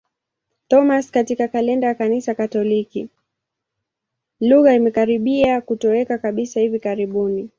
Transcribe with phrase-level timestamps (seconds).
[4.39, 7.49] Lugha imekaribia kutoweka kabisa hivi karibuni.